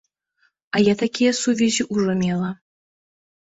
[0.75, 2.51] А я такія сувязі ўжо мела.